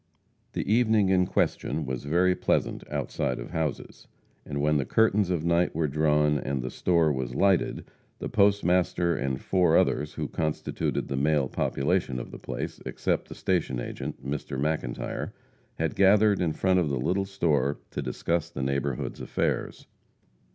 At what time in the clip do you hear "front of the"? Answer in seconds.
16.53-16.97